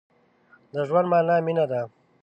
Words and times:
د 0.73 0.75
ژوند 0.87 1.07
مانا 1.11 1.35
مينه 1.45 1.65
ده. 1.71 1.81